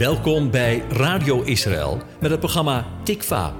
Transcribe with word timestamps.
Welkom 0.00 0.50
bij 0.50 0.84
Radio 0.88 1.42
Israël 1.42 2.02
met 2.20 2.30
het 2.30 2.40
programma 2.40 2.86
Tikva. 3.04 3.54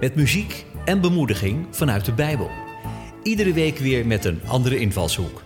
Met 0.00 0.14
muziek 0.14 0.66
en 0.84 1.00
bemoediging 1.00 1.66
vanuit 1.70 2.04
de 2.04 2.12
Bijbel. 2.12 2.50
Iedere 3.22 3.52
week 3.52 3.78
weer 3.78 4.06
met 4.06 4.24
een 4.24 4.40
andere 4.46 4.78
invalshoek. 4.78 5.42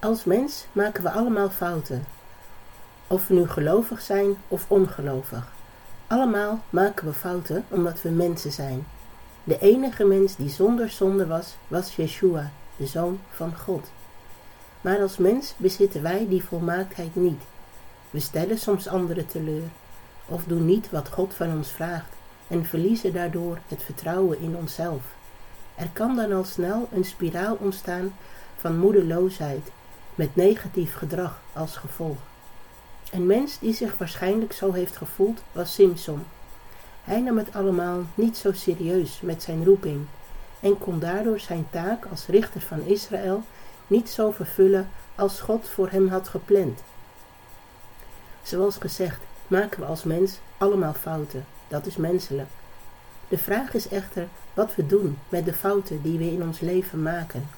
Als 0.00 0.24
mens 0.24 0.66
maken 0.72 1.02
we 1.02 1.10
allemaal 1.10 1.50
fouten. 1.50 2.15
Of 3.06 3.26
we 3.26 3.34
nu 3.34 3.48
gelovig 3.48 4.00
zijn 4.00 4.36
of 4.48 4.64
ongelovig. 4.68 5.52
Allemaal 6.06 6.60
maken 6.70 7.06
we 7.06 7.12
fouten 7.12 7.64
omdat 7.68 8.02
we 8.02 8.08
mensen 8.08 8.52
zijn. 8.52 8.86
De 9.44 9.58
enige 9.58 10.04
mens 10.04 10.36
die 10.36 10.48
zonder 10.48 10.90
zonde 10.90 11.26
was, 11.26 11.56
was 11.68 11.96
Yeshua, 11.96 12.50
de 12.76 12.86
Zoon 12.86 13.20
van 13.30 13.56
God. 13.56 13.90
Maar 14.80 15.00
als 15.00 15.16
mens 15.16 15.54
bezitten 15.56 16.02
wij 16.02 16.26
die 16.28 16.44
volmaaktheid 16.44 17.14
niet. 17.14 17.42
We 18.10 18.20
stellen 18.20 18.58
soms 18.58 18.88
anderen 18.88 19.26
teleur, 19.26 19.68
of 20.26 20.44
doen 20.44 20.64
niet 20.64 20.90
wat 20.90 21.08
God 21.08 21.34
van 21.34 21.52
ons 21.56 21.70
vraagt, 21.70 22.12
en 22.48 22.64
verliezen 22.64 23.12
daardoor 23.12 23.58
het 23.68 23.82
vertrouwen 23.82 24.40
in 24.40 24.56
onszelf. 24.56 25.02
Er 25.74 25.88
kan 25.92 26.16
dan 26.16 26.32
al 26.32 26.44
snel 26.44 26.88
een 26.92 27.04
spiraal 27.04 27.56
ontstaan 27.60 28.14
van 28.56 28.78
moedeloosheid, 28.78 29.70
met 30.14 30.36
negatief 30.36 30.94
gedrag 30.94 31.40
als 31.52 31.76
gevolg. 31.76 32.18
Een 33.12 33.26
mens 33.26 33.58
die 33.58 33.74
zich 33.74 33.98
waarschijnlijk 33.98 34.52
zo 34.52 34.72
heeft 34.72 34.96
gevoeld 34.96 35.40
was 35.52 35.74
Simson. 35.74 36.24
Hij 37.04 37.20
nam 37.20 37.38
het 37.38 37.54
allemaal 37.54 38.02
niet 38.14 38.36
zo 38.36 38.52
serieus 38.52 39.20
met 39.20 39.42
zijn 39.42 39.64
roeping 39.64 40.06
en 40.60 40.78
kon 40.78 40.98
daardoor 40.98 41.38
zijn 41.38 41.66
taak 41.70 42.06
als 42.10 42.26
richter 42.26 42.60
van 42.60 42.80
Israël 42.80 43.42
niet 43.86 44.10
zo 44.10 44.30
vervullen 44.30 44.88
als 45.14 45.40
God 45.40 45.68
voor 45.68 45.90
hem 45.90 46.08
had 46.08 46.28
gepland. 46.28 46.82
Zoals 48.42 48.76
gezegd, 48.76 49.20
maken 49.46 49.80
we 49.80 49.86
als 49.86 50.02
mens 50.02 50.38
allemaal 50.58 50.94
fouten. 50.94 51.44
Dat 51.68 51.86
is 51.86 51.96
menselijk. 51.96 52.48
De 53.28 53.38
vraag 53.38 53.74
is 53.74 53.88
echter 53.88 54.28
wat 54.54 54.74
we 54.74 54.86
doen 54.86 55.18
met 55.28 55.44
de 55.44 55.52
fouten 55.52 56.02
die 56.02 56.18
we 56.18 56.30
in 56.30 56.42
ons 56.42 56.60
leven 56.60 57.02
maken. 57.02 57.48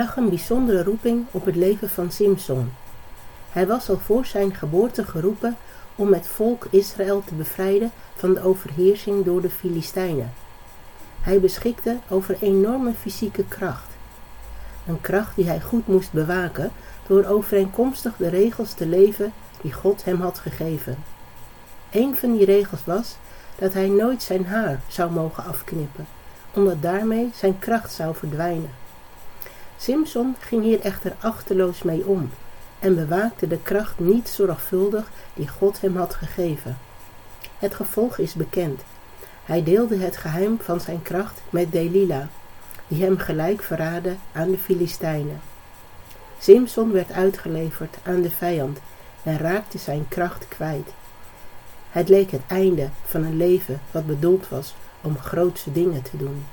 Lag 0.00 0.16
een 0.16 0.28
bijzondere 0.28 0.82
roeping 0.82 1.26
op 1.30 1.44
het 1.44 1.56
leven 1.56 1.88
van 1.88 2.10
Simson. 2.10 2.72
Hij 3.50 3.66
was 3.66 3.88
al 3.88 3.98
voor 3.98 4.26
zijn 4.26 4.54
geboorte 4.54 5.04
geroepen 5.04 5.56
om 5.94 6.12
het 6.12 6.26
volk 6.26 6.66
Israël 6.70 7.22
te 7.26 7.34
bevrijden 7.34 7.92
van 8.16 8.34
de 8.34 8.42
overheersing 8.42 9.24
door 9.24 9.40
de 9.40 9.50
Filistijnen. 9.50 10.32
Hij 11.20 11.40
beschikte 11.40 11.98
over 12.08 12.36
enorme 12.40 12.92
fysieke 12.92 13.44
kracht. 13.44 13.96
Een 14.86 15.00
kracht 15.00 15.36
die 15.36 15.46
hij 15.46 15.60
goed 15.60 15.86
moest 15.86 16.12
bewaken 16.12 16.72
door 17.06 17.24
overeenkomstig 17.24 18.16
de 18.16 18.28
regels 18.28 18.72
te 18.72 18.86
leven 18.86 19.32
die 19.60 19.72
God 19.72 20.04
hem 20.04 20.20
had 20.20 20.38
gegeven. 20.38 20.98
Een 21.90 22.16
van 22.16 22.32
die 22.32 22.44
regels 22.44 22.84
was 22.84 23.16
dat 23.56 23.72
hij 23.72 23.88
nooit 23.88 24.22
zijn 24.22 24.46
haar 24.46 24.80
zou 24.88 25.10
mogen 25.10 25.44
afknippen, 25.44 26.06
omdat 26.54 26.82
daarmee 26.82 27.30
zijn 27.34 27.58
kracht 27.58 27.92
zou 27.92 28.14
verdwijnen. 28.14 28.79
Simson 29.80 30.36
ging 30.40 30.62
hier 30.62 30.80
echter 30.80 31.16
achteloos 31.20 31.82
mee 31.82 32.06
om 32.06 32.30
en 32.78 32.94
bewaakte 32.94 33.46
de 33.46 33.58
kracht 33.62 33.98
niet 33.98 34.28
zorgvuldig 34.28 35.10
die 35.34 35.48
God 35.48 35.80
hem 35.80 35.96
had 35.96 36.14
gegeven. 36.14 36.78
Het 37.58 37.74
gevolg 37.74 38.18
is 38.18 38.34
bekend. 38.34 38.80
Hij 39.44 39.62
deelde 39.62 39.96
het 39.96 40.16
geheim 40.16 40.58
van 40.60 40.80
zijn 40.80 41.02
kracht 41.02 41.42
met 41.50 41.72
Delila, 41.72 42.28
die 42.88 43.02
hem 43.02 43.18
gelijk 43.18 43.62
verraadde 43.62 44.14
aan 44.32 44.50
de 44.50 44.58
Filistijnen. 44.58 45.40
Simson 46.38 46.92
werd 46.92 47.12
uitgeleverd 47.12 47.96
aan 48.02 48.22
de 48.22 48.30
vijand 48.30 48.78
en 49.22 49.38
raakte 49.38 49.78
zijn 49.78 50.08
kracht 50.08 50.48
kwijt. 50.48 50.92
Het 51.90 52.08
leek 52.08 52.30
het 52.30 52.42
einde 52.46 52.88
van 53.04 53.24
een 53.24 53.36
leven 53.36 53.80
wat 53.90 54.06
bedoeld 54.06 54.48
was 54.48 54.74
om 55.00 55.18
grootse 55.18 55.72
dingen 55.72 56.02
te 56.02 56.16
doen. 56.16 56.44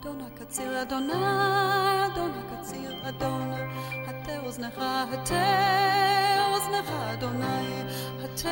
אדון 0.00 0.20
הקציר, 0.20 0.82
אדוני, 0.82 1.12
אדון 2.06 2.30
הקציר, 2.38 3.08
אדון, 3.08 3.52
הטה 4.06 4.38
אוזנך, 4.46 4.78
הטה 5.12 6.46
אוזנך, 6.52 6.90
אדוני, 7.12 7.82
הטה 8.24 8.50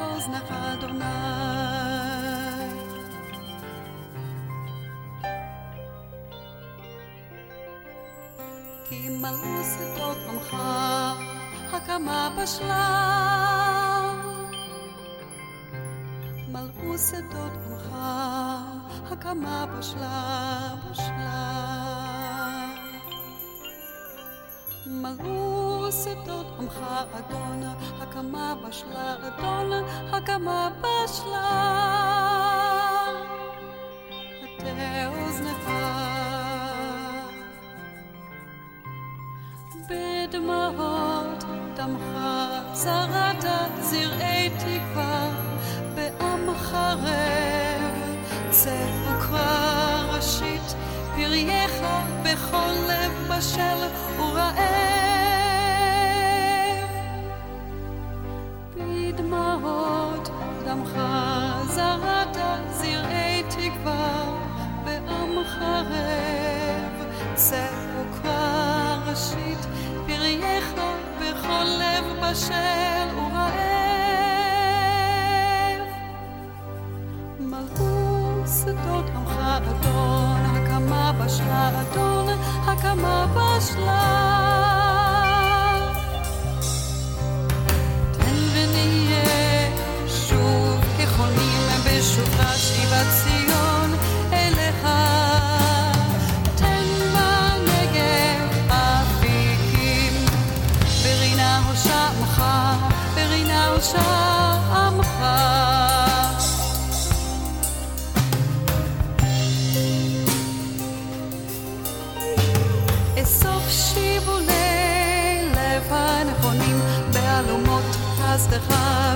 אוזנך, 0.00 0.50
אדוני. 0.50 1.04
כי 8.88 9.08
מלאו 9.08 9.64
שדות 9.64 10.18
עמך, 10.28 10.56
הקמה 11.72 12.36
בשלה. 12.42 13.77
מלאו 16.47 16.97
שדות 16.97 17.51
עמך, 17.65 17.95
הקמה 19.11 19.65
בשלה, 19.65 20.75
בשלה. 20.91 21.73
מלאו 24.85 25.91
שדות 25.91 26.45
עמך, 26.59 26.79
אדון, 27.19 27.63
הקמה 28.01 28.55
בשלה, 28.67 29.15
אדון, 29.27 29.71
הקמה 30.11 30.69
בשלה. 30.81 31.83
הטה 34.43 35.07
אוזנך. 35.07 35.69
בדמעות 39.89 41.43
דמך 41.75 42.17
זרעת 42.73 43.43
פרייך 51.28 51.72
בכל 52.22 52.72
לב 52.88 53.12
בשל 53.28 53.78
ורעב. 54.18 54.58
בדמעות 58.76 60.28
דמך 60.64 60.92
זרעת 61.68 62.36
זרעי 62.70 63.42
תקווה 63.48 64.24
בעם 64.84 65.44
חרב 65.44 67.06
צא 67.34 67.68
וקרא 67.94 68.96
ראשית 69.06 69.66
פרייך 70.06 70.72
בכל 71.20 71.64
לב 71.64 72.04
בשל 72.22 72.67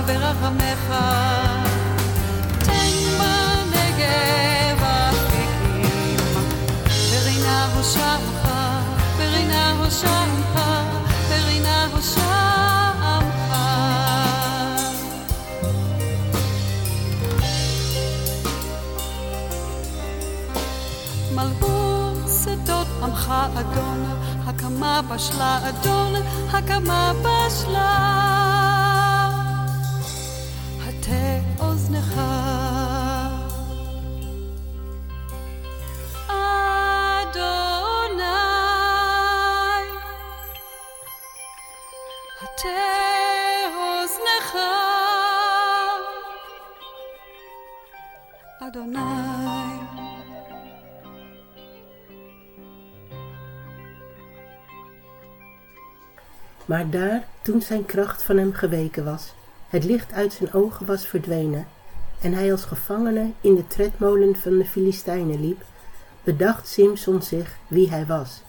ורחמך. 0.05 0.95
תן 2.59 2.93
בנגב 3.19 4.83
אפיקים 4.83 6.19
ברינה 7.11 7.67
הושעמך 7.75 8.49
ברינה 9.17 9.71
הושעמך 9.71 10.59
ברינה 11.29 11.85
הושעמך 11.93 13.55
מלכו 21.35 22.11
שדות 22.43 22.87
עמך 23.03 23.33
אדון, 23.59 24.05
הקמה 24.45 25.01
בשלה 25.09 25.59
אדון, 25.69 26.13
הקמה 26.53 27.13
בשלה. 27.23 28.62
Adonai. 48.63 49.79
Maar 56.65 56.89
daar, 56.89 57.27
toen 57.41 57.61
zijn 57.61 57.85
kracht 57.85 58.23
van 58.23 58.37
hem 58.37 58.53
geweken 58.53 59.05
was, 59.05 59.33
het 59.69 59.83
licht 59.83 60.13
uit 60.13 60.33
zijn 60.33 60.53
ogen 60.53 60.85
was 60.85 61.05
verdwenen 61.05 61.67
en 62.21 62.33
hij 62.33 62.51
als 62.51 62.63
gevangene 62.63 63.31
in 63.41 63.55
de 63.55 63.67
tredmolen 63.67 64.35
van 64.35 64.57
de 64.57 64.65
Filistijnen 64.65 65.41
liep, 65.41 65.61
bedacht 66.23 66.67
Simson 66.67 67.21
zich 67.21 67.57
wie 67.67 67.89
hij 67.89 68.05
was. 68.05 68.41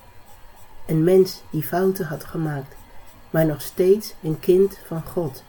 Een 0.87 1.04
mens 1.04 1.42
die 1.50 1.62
fouten 1.62 2.06
had 2.06 2.25
gemaakt, 2.25 2.75
maar 3.30 3.47
nog 3.47 3.61
steeds 3.61 4.14
een 4.23 4.40
kind 4.40 4.78
van 4.87 5.06
God, 5.06 5.42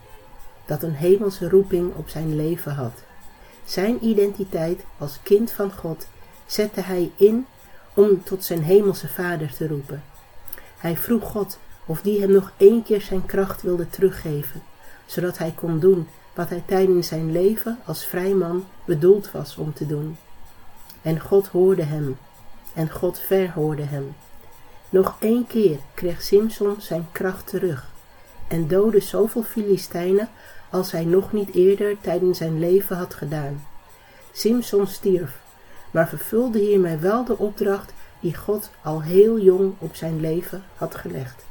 dat 0.65 0.83
een 0.83 0.95
hemelse 0.95 1.49
roeping 1.49 1.95
op 1.95 2.09
zijn 2.09 2.35
leven 2.35 2.73
had. 2.73 3.04
Zijn 3.65 4.05
identiteit 4.05 4.83
als 4.97 5.19
kind 5.23 5.51
van 5.51 5.71
God 5.71 6.07
zette 6.45 6.81
hij 6.81 7.11
in 7.15 7.45
om 7.93 8.23
tot 8.23 8.43
zijn 8.43 8.63
hemelse 8.63 9.07
vader 9.07 9.53
te 9.53 9.67
roepen. 9.67 10.03
Hij 10.77 10.97
vroeg 10.97 11.31
God 11.31 11.59
of 11.85 12.01
die 12.01 12.21
hem 12.21 12.31
nog 12.31 12.51
één 12.57 12.83
keer 12.83 13.01
zijn 13.01 13.25
kracht 13.25 13.61
wilde 13.61 13.89
teruggeven, 13.89 14.63
zodat 15.05 15.37
hij 15.37 15.53
kon 15.55 15.79
doen 15.79 16.07
wat 16.33 16.49
hij 16.49 16.63
tijdens 16.65 17.07
zijn 17.07 17.31
leven 17.31 17.79
als 17.85 18.05
vrijman 18.05 18.65
bedoeld 18.85 19.31
was 19.31 19.57
om 19.57 19.73
te 19.73 19.87
doen. 19.87 20.17
En 21.01 21.19
God 21.19 21.47
hoorde 21.47 21.83
hem. 21.83 22.17
en 22.73 22.91
God 22.91 23.19
verhoorde 23.19 23.83
hem. 23.83 24.15
Nog 24.89 25.15
één 25.19 25.47
keer 25.47 25.79
kreeg 25.93 26.21
Simson 26.21 26.75
zijn 26.79 27.07
kracht 27.11 27.47
terug 27.47 27.93
en 28.47 28.67
doodde 28.67 28.99
zoveel 28.99 29.43
Filistijnen 29.43 30.29
als 30.69 30.91
hij 30.91 31.05
nog 31.05 31.33
niet 31.33 31.53
eerder 31.53 31.97
tijdens 32.01 32.37
zijn 32.37 32.59
leven 32.59 32.97
had 32.97 33.13
gedaan. 33.13 33.63
Simson 34.31 34.87
stierf, 34.87 35.39
maar 35.91 36.07
vervulde 36.07 36.59
hiermee 36.59 36.97
wel 36.97 37.25
de 37.25 37.37
opdracht 37.37 37.93
die 38.19 38.35
God 38.35 38.69
al 38.81 39.01
heel 39.01 39.39
jong 39.39 39.73
op 39.77 39.95
zijn 39.95 40.19
leven 40.19 40.63
had 40.75 40.95
gelegd. 40.95 41.45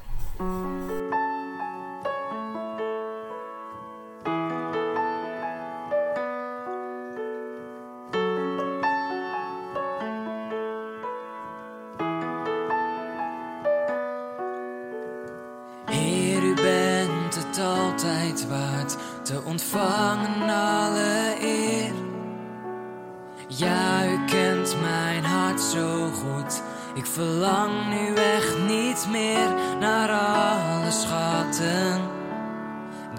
Zo 25.61 26.11
goed. 26.11 26.63
Ik 26.95 27.07
verlang 27.07 27.73
nu 27.89 28.15
echt 28.15 28.59
niet 28.67 29.07
meer 29.11 29.49
naar 29.81 30.11
alle 30.11 30.91
schatten 30.91 32.01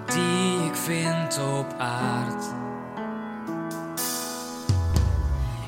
die 0.06 0.64
ik 0.64 0.74
vind 0.74 1.40
op 1.58 1.74
aard. 1.78 2.44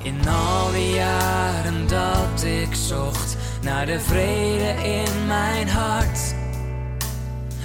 In 0.02 0.28
al 0.28 0.70
die 0.70 0.94
jaren 0.94 1.88
dat 1.88 2.44
ik 2.44 2.74
zocht 2.74 3.36
naar 3.62 3.86
de 3.86 4.00
vrede 4.00 4.88
in 4.88 5.26
mijn 5.26 5.68
hart, 5.68 6.34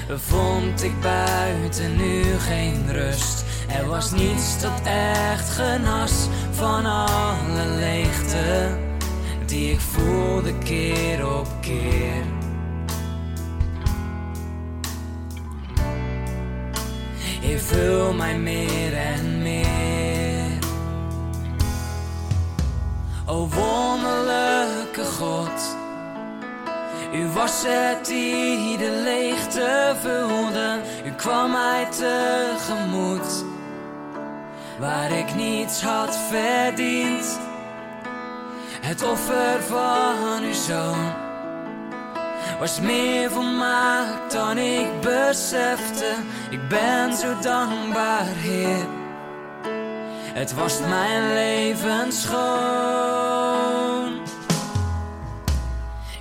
vond 0.09 0.83
ik 0.83 1.01
buiten 1.01 1.95
nu 1.95 2.23
geen 2.23 2.91
rust. 2.91 3.43
Er 3.67 3.87
was 3.87 4.11
niets 4.11 4.61
dat 4.61 4.81
echt 4.83 5.49
genas 5.49 6.27
van 6.51 6.85
alle 6.85 7.65
leegte 7.75 8.77
die 9.53 9.71
ik 9.71 9.79
voelde 9.79 10.57
keer 10.57 11.37
op 11.37 11.47
keer. 11.61 12.23
Heer, 17.41 17.59
vul 17.59 18.13
mij 18.13 18.37
meer 18.37 18.93
en 18.93 19.41
meer. 19.41 20.59
O 23.25 23.47
wonderlijke 23.47 25.05
God, 25.05 25.77
u 27.13 27.27
was 27.27 27.63
het 27.65 28.05
die 28.05 28.77
de 28.77 29.01
leegte 29.03 29.95
vulde, 30.01 30.79
u 31.05 31.11
kwam 31.11 31.51
mij 31.51 31.87
tegemoet, 31.89 33.45
waar 34.79 35.11
ik 35.11 35.35
niets 35.35 35.81
had 35.81 36.17
verdiend. 36.17 37.51
Het 38.83 39.03
offer 39.03 39.63
van 39.67 40.43
uw 40.43 40.53
zoon 40.53 41.13
was 42.59 42.79
meer 42.79 43.31
volmaakt 43.31 44.31
dan 44.31 44.57
ik 44.57 45.01
besefte. 45.01 46.15
Ik 46.49 46.67
ben 46.67 47.13
zo 47.13 47.39
dankbaar, 47.41 48.25
Heer. 48.25 48.85
Het 50.33 50.53
was 50.53 50.79
mijn 50.79 51.33
leven 51.33 52.11
schoon. 52.11 52.41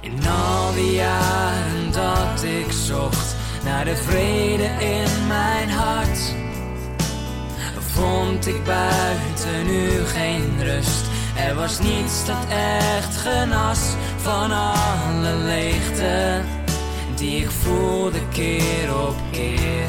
In 0.00 0.26
al 0.26 0.73
die 0.75 0.92
jaren 0.92 1.92
dat 1.92 2.42
ik 2.42 2.73
zocht 2.73 3.35
naar 3.64 3.85
de 3.85 3.97
vrede 3.97 4.71
in 4.85 5.26
mijn 5.26 5.71
hart, 5.71 6.35
vond 7.78 8.47
ik 8.47 8.64
buiten 8.64 9.69
u 9.69 10.04
geen 10.07 10.64
rust. 10.64 11.12
Er 11.37 11.55
was 11.55 11.79
niets 11.79 12.27
dat 12.27 12.47
echt 12.49 13.17
genas 13.17 13.81
van 14.17 14.51
alle 14.51 15.35
leegte 15.45 16.41
die 17.17 17.43
ik 17.43 17.51
voelde 17.51 18.29
keer 18.29 19.07
op 19.09 19.17
keer. 19.31 19.87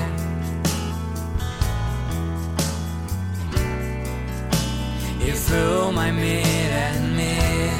Je 5.17 5.35
vul 5.35 5.91
mij 5.91 6.11
meer 6.13 6.71
en 6.93 7.15
meer. 7.15 7.71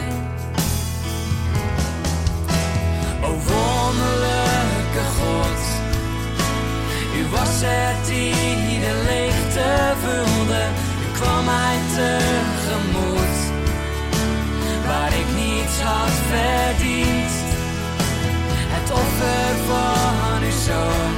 O 3.21 3.29
wonderlijke 3.29 5.03
God, 5.17 5.61
u 7.17 7.27
was 7.31 7.61
het 7.63 8.07
die 8.07 8.79
de 8.79 9.03
leegte 9.05 9.93
vulde. 10.03 10.63
U 11.03 11.17
kwam 11.19 11.45
mij 11.45 11.77
tegemoet, 11.95 13.32
waar 14.93 15.13
ik 15.23 15.29
niets 15.43 15.77
had 15.81 16.15
verdiend. 16.31 17.33
Het 18.75 18.91
offer 19.01 19.51
van 19.69 20.39
uw 20.49 20.57
zoon 20.67 21.13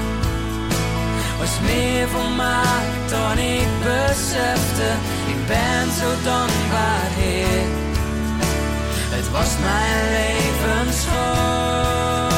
was 1.40 1.54
meer 1.72 2.08
volmaakt 2.08 3.10
dan 3.10 3.38
ik 3.38 3.70
besefte. 3.88 4.90
Ik 5.34 5.40
ben 5.48 5.86
zo 6.00 6.10
dankbaar, 6.24 7.10
Heer. 7.20 7.66
Het 9.16 9.28
was 9.36 9.52
mijn 9.68 10.02
leven 10.20 10.88
schoon. 11.02 12.34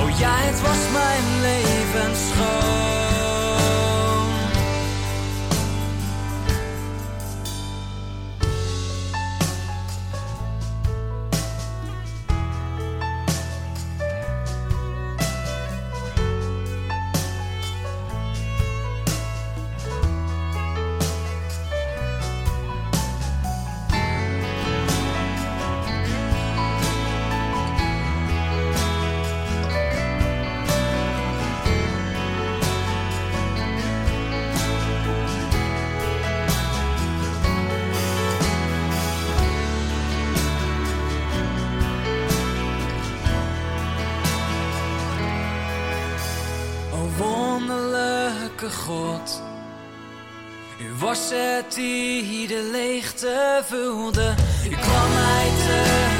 Oh 0.00 0.10
ja, 0.22 0.34
het 0.48 0.60
was 0.60 0.80
mijn 0.98 1.26
leven 1.48 2.12
schoon. 2.26 2.71
U 50.80 50.94
was 50.98 51.30
het 51.30 51.74
die 51.74 52.46
de 52.46 52.68
leegte 52.72 53.62
vulde. 53.64 54.34
U 54.64 54.74
kwam 54.74 55.12
mij 55.12 55.48
tegemoet, 55.66 56.11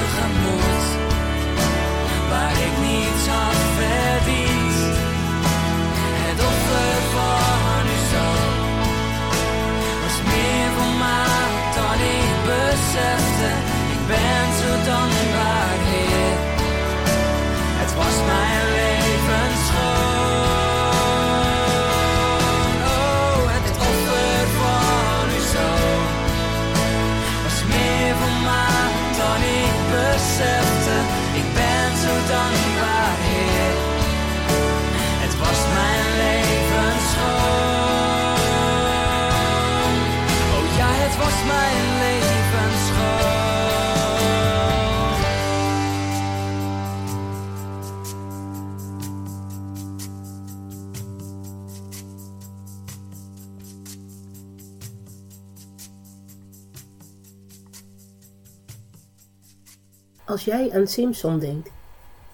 Als 60.25 60.45
jij 60.45 60.73
aan 60.73 60.87
Simpson 60.87 61.38
denkt, 61.38 61.71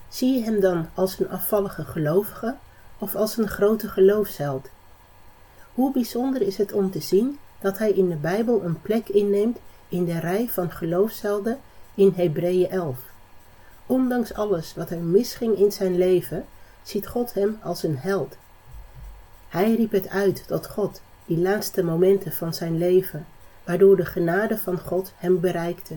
zie 0.08 0.34
je 0.34 0.44
hem 0.44 0.60
dan 0.60 0.88
als 0.94 1.18
een 1.18 1.30
afvallige 1.30 1.84
gelovige 1.84 2.54
of 2.98 3.14
als 3.14 3.36
een 3.36 3.48
grote 3.48 3.88
geloofsheld? 3.88 4.68
Hoe 5.74 5.92
bijzonder 5.92 6.42
is 6.42 6.58
het 6.58 6.72
om 6.72 6.90
te 6.90 7.00
zien 7.00 7.38
dat 7.60 7.78
hij 7.78 7.90
in 7.90 8.08
de 8.08 8.16
Bijbel 8.16 8.64
een 8.64 8.82
plek 8.82 9.08
inneemt 9.08 9.58
in 9.88 10.04
de 10.04 10.18
rij 10.18 10.48
van 10.48 10.70
geloofshelden 10.70 11.58
in 11.94 12.12
Hebreeën 12.16 12.70
11. 12.70 12.98
Ondanks 13.86 14.34
alles 14.34 14.74
wat 14.74 14.90
er 14.90 14.98
misging 14.98 15.56
in 15.56 15.72
zijn 15.72 15.96
leven, 15.96 16.46
ziet 16.82 17.06
God 17.06 17.34
hem 17.34 17.58
als 17.62 17.82
een 17.82 17.96
held. 17.98 18.36
Hij 19.48 19.74
riep 19.74 19.92
het 19.92 20.08
uit 20.08 20.46
tot 20.46 20.68
God, 20.68 21.00
die 21.26 21.38
laatste 21.38 21.82
momenten 21.82 22.32
van 22.32 22.54
zijn 22.54 22.78
leven, 22.78 23.26
waardoor 23.64 23.96
de 23.96 24.04
genade 24.04 24.58
van 24.58 24.78
God 24.78 25.12
hem 25.16 25.40
bereikte. 25.40 25.94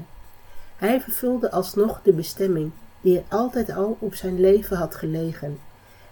Hij 0.82 1.02
vervulde 1.02 1.52
alsnog 1.52 2.02
de 2.04 2.14
bestemming 2.14 2.72
die 3.02 3.18
er 3.18 3.24
altijd 3.30 3.72
al 3.72 3.98
op 4.00 4.16
zijn 4.16 4.40
leven 4.40 4.78
had 4.78 4.96
gelegen. 4.96 5.60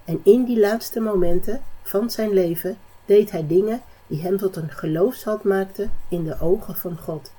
En 0.06 0.20
in 0.24 0.44
die 0.44 0.60
laatste 0.60 1.00
momenten 1.00 1.62
van 1.84 2.10
zijn 2.10 2.34
leven 2.34 2.78
deed 3.06 3.32
hij 3.32 3.48
dingen 3.48 3.82
die 4.08 4.22
hem 4.22 4.38
tot 4.38 4.56
een 4.56 4.70
geloofsheld 4.70 5.44
maakten 5.44 5.92
in 6.08 6.24
de 6.24 6.40
ogen 6.40 6.76
van 6.76 6.98
God. 6.98 7.32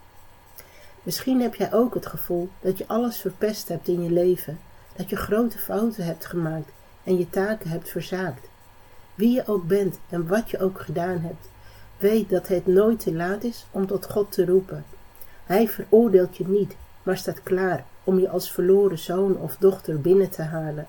Misschien 1.02 1.40
heb 1.40 1.54
jij 1.54 1.72
ook 1.72 1.94
het 1.94 2.06
gevoel 2.06 2.48
dat 2.60 2.78
je 2.78 2.88
alles 2.88 3.16
verpest 3.16 3.68
hebt 3.68 3.88
in 3.88 4.02
je 4.02 4.10
leven, 4.10 4.58
dat 4.96 5.10
je 5.10 5.16
grote 5.16 5.58
fouten 5.58 6.04
hebt 6.04 6.26
gemaakt 6.26 6.70
en 7.04 7.18
je 7.18 7.30
taken 7.30 7.70
hebt 7.70 7.90
verzaakt. 7.90 8.48
Wie 9.14 9.32
je 9.34 9.46
ook 9.46 9.66
bent 9.66 9.98
en 10.08 10.28
wat 10.28 10.50
je 10.50 10.58
ook 10.58 10.80
gedaan 10.80 11.18
hebt, 11.18 11.48
weet 11.96 12.30
dat 12.30 12.48
het 12.48 12.66
nooit 12.66 13.00
te 13.00 13.12
laat 13.12 13.44
is 13.44 13.66
om 13.70 13.86
tot 13.86 14.10
God 14.10 14.32
te 14.32 14.46
roepen. 14.46 14.84
Hij 15.44 15.68
veroordeelt 15.68 16.36
je 16.36 16.48
niet, 16.48 16.76
maar 17.02 17.16
staat 17.16 17.42
klaar 17.42 17.84
om 18.04 18.18
je 18.18 18.28
als 18.28 18.52
verloren 18.52 18.98
zoon 18.98 19.36
of 19.36 19.56
dochter 19.56 20.00
binnen 20.00 20.30
te 20.30 20.42
halen. 20.42 20.86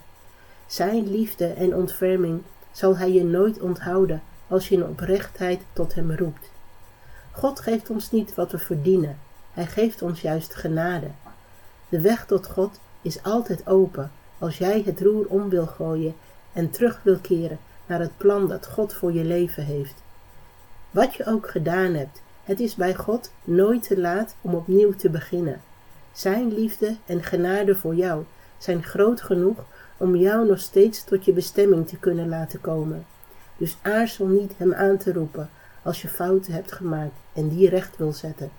Zijn 0.66 1.12
liefde 1.12 1.48
en 1.48 1.76
ontferming 1.76 2.42
zal 2.72 2.98
hij 2.98 3.12
je 3.12 3.24
nooit 3.24 3.60
onthouden 3.60 4.22
als 4.48 4.70
je 4.70 4.76
in 4.76 4.84
oprechtheid 4.84 5.62
tot 5.74 5.94
hem 5.94 6.12
roept. 6.12 6.52
God 7.32 7.60
geeft 7.60 7.90
ons 7.90 8.12
niet 8.12 8.36
wat 8.36 8.52
we 8.52 8.58
verdienen, 8.58 9.18
hij 9.54 9.66
geeft 9.66 10.02
ons 10.02 10.22
juist 10.22 10.56
genade. 10.56 11.08
De 11.90 12.02
weg 12.02 12.26
tot 12.26 12.48
God 12.48 12.80
is 13.02 13.24
altijd 13.24 13.68
open 13.68 14.12
als 14.38 14.58
jij 14.58 14.82
het 14.86 15.02
roer 15.02 15.26
om 15.28 15.50
wil 15.50 15.66
gooien 15.66 16.16
en 16.54 16.70
terug 16.70 17.00
wil 17.04 17.18
keren 17.18 17.60
naar 17.86 18.00
het 18.00 18.18
plan 18.18 18.48
dat 18.48 18.68
God 18.68 18.94
voor 18.94 19.14
je 19.14 19.24
leven 19.24 19.64
heeft. 19.66 19.94
Wat 20.92 21.14
je 21.16 21.26
ook 21.26 21.50
gedaan 21.50 21.94
hebt, 21.94 22.22
het 22.44 22.60
is 22.60 22.76
bij 22.76 22.96
God 22.96 23.32
nooit 23.44 23.84
te 23.84 24.00
laat 24.00 24.36
om 24.42 24.54
opnieuw 24.56 24.96
te 24.96 25.10
beginnen. 25.10 25.62
Zijn 26.12 26.54
liefde 26.54 26.96
en 27.06 27.24
genade 27.24 27.76
voor 27.76 27.96
jou 27.96 28.24
zijn 28.58 28.84
groot 28.84 29.22
genoeg 29.22 29.66
om 29.98 30.16
jou 30.16 30.48
nog 30.48 30.60
steeds 30.60 31.04
tot 31.04 31.26
je 31.26 31.34
bestemming 31.34 31.88
te 31.88 31.98
kunnen 31.98 32.30
laten 32.30 32.62
komen. 32.62 33.06
Dus 33.58 33.78
aarzel 33.82 34.28
niet 34.28 34.54
hem 34.58 34.74
aan 34.74 34.98
te 34.98 35.14
roepen 35.14 35.50
als 35.84 36.02
je 36.02 36.08
fouten 36.08 36.54
hebt 36.54 36.72
gemaakt 36.72 37.20
en 37.34 37.50
die 37.50 37.70
recht 37.70 37.98
wil 37.98 38.14
zetten. 38.14 38.52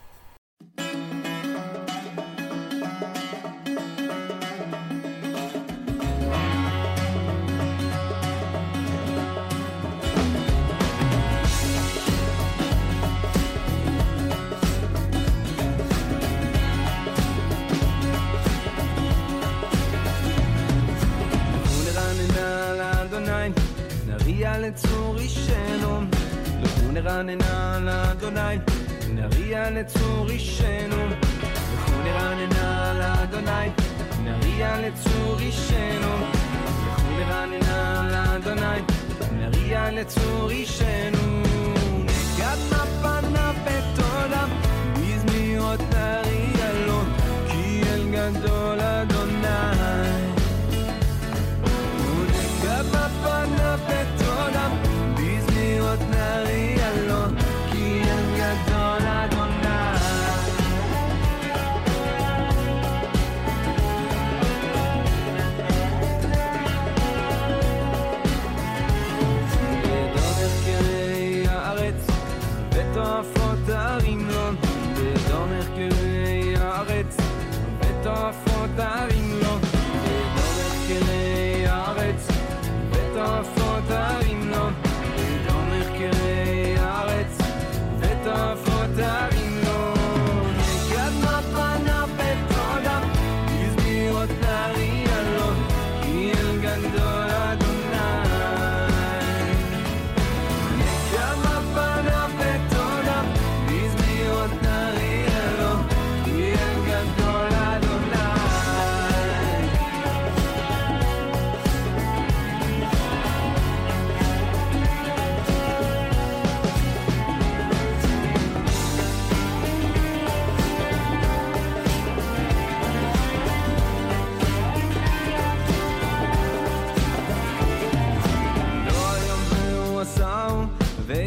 לכו 27.22 27.24
נרננה 27.24 27.80
לאדוני, 27.82 28.58
נריע 29.10 29.70
לצור 29.70 30.30
אישנו, 30.30 30.96
לכו 31.08 31.92
נרננה 32.04 32.94
לאדוני, 33.00 33.70
נריע 34.24 34.78
לצור 34.78 35.40
אישנו, 35.40 36.16
לכו 36.88 37.10
נרננה 37.10 38.10
לאדוני, 38.12 38.82
נריע 39.32 39.92
לצור 39.92 40.50
אישנו, 40.50 41.31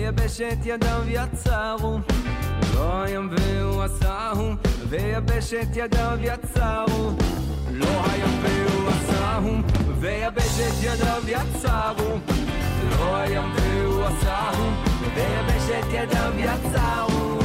ויבשת 0.06 0.58
ידיו 0.66 1.02
יצרו. 1.08 2.00
לא 2.76 3.02
היום 3.02 3.30
והוא 3.32 3.84
עשהו, 3.84 4.52
ויבשת 4.90 5.68
ידיו 5.76 6.18
יצרו. 6.22 7.12
לא 7.72 7.88
היום 7.88 8.44
והוא 8.44 8.90
עשהו, 8.90 9.56
ויבשת 10.00 10.84
ידיו 10.84 11.22
יצרו. 11.28 12.20
לא 12.90 13.16
היום 13.16 13.54
והוא 13.56 14.04
עשהו, 14.04 14.72
ויבשת 15.16 15.86
ידיו 15.92 16.32
יצרו. 16.38 17.45